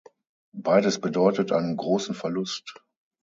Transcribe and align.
Beides 0.55 0.99
bedeutet 0.99 1.51
einen 1.51 1.77
großen 1.77 2.15
Verlust. 2.15 2.73